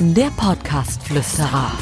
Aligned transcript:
Der 0.00 0.30
Podcast-Flüsterer. 0.36 1.72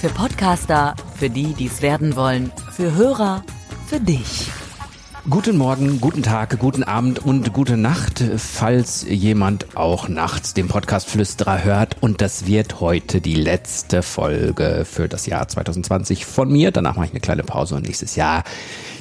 Für 0.00 0.08
Podcaster, 0.08 0.94
für 1.16 1.28
die, 1.28 1.52
die 1.54 1.66
es 1.66 1.82
werden 1.82 2.14
wollen, 2.14 2.52
für 2.70 2.94
Hörer, 2.94 3.44
für 3.86 3.98
dich. 3.98 4.48
Guten 5.28 5.56
Morgen, 5.56 6.00
guten 6.00 6.22
Tag, 6.22 6.58
guten 6.58 6.82
Abend 6.82 7.18
und 7.20 7.52
gute 7.52 7.76
Nacht, 7.76 8.22
falls 8.36 9.04
jemand 9.08 9.76
auch 9.76 10.08
nachts 10.08 10.54
den 10.54 10.68
Podcast 10.68 11.08
Flüsterer 11.08 11.64
hört. 11.64 11.96
Und 12.00 12.20
das 12.20 12.46
wird 12.46 12.80
heute 12.80 13.20
die 13.20 13.34
letzte 13.34 14.02
Folge 14.02 14.84
für 14.84 15.08
das 15.08 15.26
Jahr 15.26 15.48
2020 15.48 16.24
von 16.24 16.50
mir. 16.50 16.70
Danach 16.70 16.96
mache 16.96 17.06
ich 17.06 17.12
eine 17.12 17.20
kleine 17.20 17.42
Pause 17.42 17.76
und 17.76 17.86
nächstes 17.86 18.16
Jahr 18.16 18.44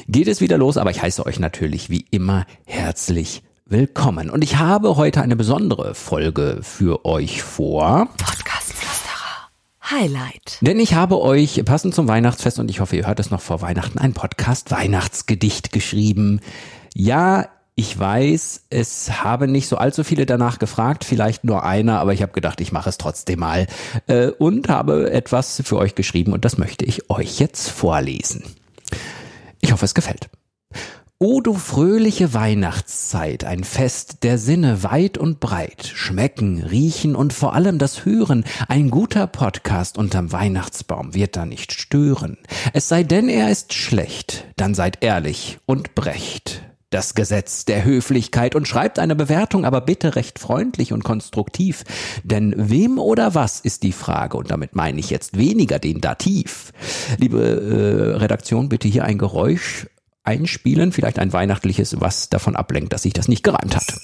geht 0.07 0.27
es 0.27 0.41
wieder 0.41 0.57
los. 0.57 0.77
Aber 0.77 0.91
ich 0.91 1.01
heiße 1.01 1.25
euch 1.25 1.39
natürlich 1.39 1.89
wie 1.89 2.05
immer 2.11 2.45
herzlich 2.65 3.43
willkommen. 3.71 4.29
Und 4.29 4.43
ich 4.43 4.57
habe 4.57 4.97
heute 4.97 5.21
eine 5.21 5.37
besondere 5.37 5.95
Folge 5.95 6.59
für 6.61 7.05
euch 7.05 7.41
vor. 7.41 8.09
Podcast 8.17 8.73
Flüsterer. 8.73 9.49
Highlight. 9.89 10.57
Denn 10.59 10.77
ich 10.77 10.93
habe 10.93 11.21
euch 11.21 11.63
passend 11.63 11.95
zum 11.95 12.09
Weihnachtsfest 12.09 12.59
und 12.59 12.69
ich 12.69 12.81
hoffe, 12.81 12.97
ihr 12.97 13.07
hört 13.07 13.21
es 13.21 13.31
noch 13.31 13.39
vor 13.39 13.61
Weihnachten 13.61 13.97
ein 13.97 14.13
Podcast 14.13 14.71
Weihnachtsgedicht 14.71 15.71
geschrieben. 15.71 16.41
Ja, 16.93 17.47
ich 17.75 17.97
weiß, 17.97 18.65
es 18.69 19.23
haben 19.23 19.53
nicht 19.53 19.69
so 19.69 19.77
allzu 19.77 20.03
viele 20.03 20.25
danach 20.25 20.59
gefragt, 20.59 21.05
vielleicht 21.05 21.45
nur 21.45 21.63
einer, 21.63 21.99
aber 21.99 22.13
ich 22.13 22.21
habe 22.21 22.33
gedacht, 22.33 22.59
ich 22.59 22.73
mache 22.73 22.89
es 22.89 22.97
trotzdem 22.97 23.39
mal 23.39 23.67
äh, 24.07 24.27
und 24.27 24.67
habe 24.67 25.11
etwas 25.11 25.61
für 25.63 25.77
euch 25.77 25.95
geschrieben 25.95 26.33
und 26.33 26.43
das 26.43 26.57
möchte 26.57 26.83
ich 26.83 27.09
euch 27.09 27.39
jetzt 27.39 27.69
vorlesen. 27.69 28.43
Ich 29.61 29.71
hoffe, 29.71 29.85
es 29.85 29.93
gefällt. 29.93 30.29
O 31.23 31.39
du 31.39 31.53
fröhliche 31.53 32.33
Weihnachtszeit, 32.33 33.43
ein 33.43 33.63
Fest 33.63 34.23
der 34.23 34.39
Sinne 34.39 34.81
weit 34.81 35.19
und 35.19 35.39
breit, 35.39 35.85
schmecken, 35.85 36.63
riechen 36.63 37.15
und 37.15 37.31
vor 37.31 37.53
allem 37.53 37.77
das 37.77 38.05
Hören, 38.05 38.43
ein 38.67 38.89
guter 38.89 39.27
Podcast 39.27 39.99
unterm 39.99 40.31
Weihnachtsbaum 40.31 41.13
wird 41.13 41.35
da 41.35 41.45
nicht 41.45 41.73
stören. 41.73 42.39
Es 42.73 42.89
sei 42.89 43.03
denn, 43.03 43.29
er 43.29 43.51
ist 43.51 43.73
schlecht, 43.73 44.47
dann 44.55 44.73
seid 44.73 45.03
ehrlich 45.03 45.59
und 45.67 45.93
brecht. 45.93 46.63
Das 46.89 47.13
Gesetz 47.13 47.65
der 47.65 47.85
Höflichkeit 47.85 48.55
und 48.55 48.67
schreibt 48.67 48.97
eine 48.97 49.15
Bewertung, 49.15 49.63
aber 49.63 49.79
bitte 49.79 50.15
recht 50.15 50.39
freundlich 50.39 50.91
und 50.91 51.03
konstruktiv. 51.03 51.83
Denn 52.23 52.53
wem 52.57 52.97
oder 52.97 53.35
was 53.35 53.59
ist 53.59 53.83
die 53.83 53.93
Frage? 53.93 54.37
Und 54.37 54.49
damit 54.49 54.75
meine 54.75 54.99
ich 54.99 55.11
jetzt 55.11 55.37
weniger 55.37 55.77
den 55.77 56.01
Dativ. 56.01 56.73
Liebe 57.17 57.39
äh, 57.39 58.17
Redaktion, 58.17 58.67
bitte 58.69 58.87
hier 58.87 59.05
ein 59.05 59.19
Geräusch 59.19 59.85
einspielen, 60.23 60.91
vielleicht 60.91 61.19
ein 61.19 61.33
weihnachtliches, 61.33 61.99
was 61.99 62.29
davon 62.29 62.55
ablenkt, 62.55 62.93
dass 62.93 63.03
sich 63.03 63.13
das 63.13 63.27
nicht 63.27 63.43
gereimt 63.43 63.75
hat. 63.75 63.99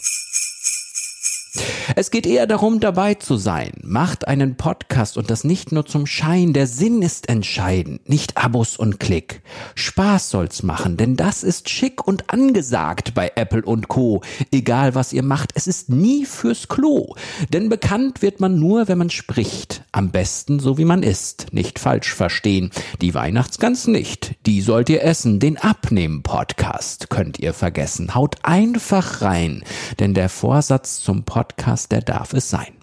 Es 1.96 2.12
geht 2.12 2.28
eher 2.28 2.48
darum, 2.48 2.80
dabei 2.80 3.16
zu 3.16 3.38
sein. 3.38 3.72
Macht 3.82 4.28
einen 4.28 4.56
Podcast 4.56 5.18
und 5.18 5.30
das 5.30 5.44
nicht 5.44 5.72
nur 5.72 5.86
zum 5.86 6.06
Schein. 6.06 6.54
Der 6.54 6.68
Sinn 6.68 7.02
ist 7.02 7.30
entscheidend, 7.30 8.08
nicht 8.08 8.38
Abos 8.38 8.78
und 8.78 9.00
Klick. 9.00 9.42
Spaß 9.76 10.30
soll's 10.30 10.64
machen, 10.64 10.98
denn 10.98 11.16
das 11.16 11.44
ist 11.44 11.70
schick 11.70 12.06
und 12.08 12.30
angesagt 12.30 13.14
bei 13.14 13.32
Apple 13.36 13.64
und 13.64 13.88
Co. 13.88 14.22
Egal 14.52 14.96
was 14.96 15.14
ihr 15.14 15.24
macht, 15.24 15.52
es 15.56 15.68
ist 15.68 15.90
nie 15.90 16.26
fürs 16.26 16.68
Klo. 16.68 17.16
Denn 17.52 17.70
bekannt 17.70 18.22
wird 18.22 18.40
man 18.40 18.60
nur, 18.60 18.88
wenn 18.88 18.98
man 18.98 19.10
spricht. 19.10 19.84
Am 19.92 20.12
besten 20.12 20.60
so 20.60 20.78
wie 20.78 20.86
man 20.86 21.04
ist. 21.04 21.48
Nicht 21.52 21.80
falsch 21.80 22.14
verstehen. 22.14 22.72
Die 23.02 23.14
Weihnachtsgans 23.14 23.88
nicht. 23.88 24.36
Die 24.46 24.62
sollt 24.62 24.90
ihr 24.90 25.04
essen. 25.04 25.40
Den 25.40 25.58
Abnehmen-Podcast 25.58 27.10
könnt 27.10 27.40
ihr 27.40 27.54
vergessen. 27.54 28.14
Haut 28.14 28.36
einfach 28.44 29.22
rein. 29.22 29.64
Denn 30.00 30.14
der 30.14 30.30
Vorsatz 30.30 31.00
zum 31.00 31.24
Podcast, 31.24 31.47
der 31.92 32.02
darf 32.02 32.34
es 32.34 32.50
sein. 32.50 32.74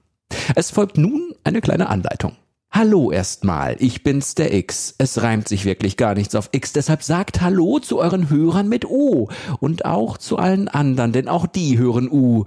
Es 0.54 0.70
folgt 0.70 0.98
nun 0.98 1.34
eine 1.44 1.60
kleine 1.60 1.88
Anleitung. 1.88 2.36
Hallo 2.70 3.12
erstmal, 3.12 3.76
ich 3.78 4.02
bin's 4.02 4.34
der 4.34 4.52
X. 4.52 4.96
Es 4.98 5.22
reimt 5.22 5.46
sich 5.46 5.64
wirklich 5.64 5.96
gar 5.96 6.14
nichts 6.14 6.34
auf 6.34 6.48
X, 6.50 6.72
deshalb 6.72 7.04
sagt 7.04 7.40
Hallo 7.40 7.78
zu 7.78 7.98
euren 7.98 8.30
Hörern 8.30 8.68
mit 8.68 8.84
O 8.84 9.28
und 9.60 9.84
auch 9.84 10.18
zu 10.18 10.38
allen 10.38 10.66
anderen, 10.66 11.12
denn 11.12 11.28
auch 11.28 11.46
die 11.46 11.78
hören 11.78 12.10
U. 12.10 12.44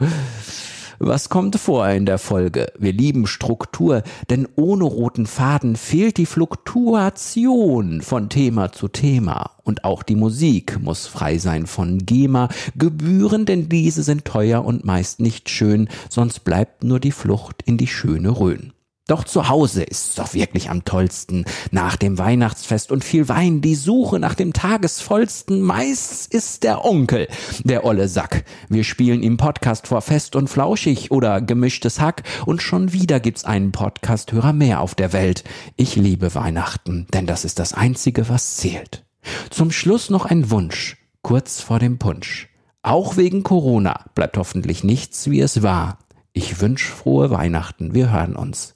Was 0.99 1.29
kommt 1.29 1.55
vor 1.57 1.87
in 1.89 2.07
der 2.07 2.17
Folge? 2.17 2.71
Wir 2.79 2.91
lieben 2.91 3.27
Struktur, 3.27 4.01
denn 4.31 4.47
ohne 4.55 4.83
roten 4.83 5.27
Faden 5.27 5.75
fehlt 5.75 6.17
die 6.17 6.25
Fluktuation 6.25 8.01
von 8.01 8.29
Thema 8.29 8.71
zu 8.71 8.87
Thema. 8.87 9.51
Und 9.63 9.83
auch 9.83 10.01
die 10.01 10.15
Musik 10.15 10.79
muss 10.81 11.05
frei 11.05 11.37
sein 11.37 11.67
von 11.67 11.99
GEMA, 11.99 12.49
Gebühren, 12.75 13.45
denn 13.45 13.69
diese 13.69 14.01
sind 14.01 14.25
teuer 14.25 14.65
und 14.65 14.85
meist 14.85 15.19
nicht 15.19 15.49
schön, 15.49 15.87
sonst 16.09 16.39
bleibt 16.43 16.83
nur 16.83 16.99
die 16.99 17.11
Flucht 17.11 17.61
in 17.65 17.77
die 17.77 17.87
schöne 17.87 18.39
Rhön. 18.39 18.73
Doch 19.07 19.23
zu 19.23 19.47
Hause 19.47 19.83
ist's 19.83 20.15
doch 20.15 20.33
wirklich 20.33 20.69
am 20.69 20.83
tollsten. 20.83 21.45
Nach 21.71 21.95
dem 21.95 22.17
Weihnachtsfest 22.17 22.91
und 22.91 23.05
viel 23.05 23.29
Wein, 23.29 23.61
die 23.61 23.75
Suche 23.75 24.19
nach 24.19 24.35
dem 24.35 24.51
Tagesvollsten. 24.51 25.61
Meist 25.61 26.33
ist 26.33 26.63
der 26.63 26.83
Onkel, 26.83 27.29
der 27.63 27.85
olle 27.85 28.09
Sack. 28.09 28.43
Wir 28.67 28.83
spielen 28.83 29.23
ihm 29.23 29.37
Podcast 29.37 29.87
vor 29.87 30.01
Fest 30.01 30.35
und 30.35 30.49
Flauschig 30.49 31.09
oder 31.09 31.39
gemischtes 31.39 32.01
Hack. 32.01 32.23
Und 32.45 32.61
schon 32.61 32.91
wieder 32.91 33.21
gibt's 33.21 33.45
einen 33.45 33.71
Podcast-Hörer 33.71 34.51
mehr 34.51 34.81
auf 34.81 34.93
der 34.93 35.13
Welt. 35.13 35.45
Ich 35.77 35.95
liebe 35.95 36.35
Weihnachten, 36.35 37.07
denn 37.13 37.25
das 37.25 37.45
ist 37.45 37.59
das 37.59 37.73
Einzige, 37.73 38.27
was 38.27 38.57
zählt. 38.57 39.05
Zum 39.49 39.71
Schluss 39.71 40.09
noch 40.09 40.25
ein 40.25 40.51
Wunsch, 40.51 40.97
kurz 41.21 41.61
vor 41.61 41.79
dem 41.79 41.97
Punsch. 41.97 42.49
Auch 42.81 43.15
wegen 43.15 43.43
Corona 43.43 44.05
bleibt 44.15 44.37
hoffentlich 44.37 44.83
nichts, 44.83 45.29
wie 45.29 45.39
es 45.39 45.63
war. 45.63 45.99
Ich 46.33 46.59
wünsch 46.59 46.83
frohe 46.83 47.29
Weihnachten. 47.29 47.93
Wir 47.93 48.11
hören 48.11 48.35
uns 48.35 48.75